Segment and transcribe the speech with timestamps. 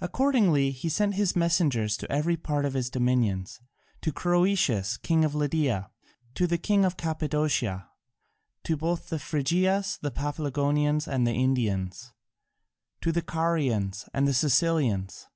[0.00, 3.58] Accordingly he sent his messengers to every part of his dominions:
[4.02, 5.90] to Croesus, king of Lydia,
[6.36, 7.88] to the king of Cappadocia,
[8.62, 12.12] to both the Phrygias, to the Paphlagonians and the Indians,
[13.00, 15.26] to the Carians and the Cilicians.